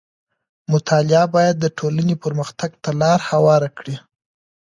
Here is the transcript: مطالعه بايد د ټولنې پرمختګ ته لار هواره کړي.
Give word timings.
مطالعه 0.71 1.25
بايد 1.35 1.55
د 1.59 1.65
ټولنې 1.77 2.15
پرمختګ 2.23 2.71
ته 2.83 2.89
لار 3.01 3.19
هواره 3.29 3.69
کړي. 3.77 3.95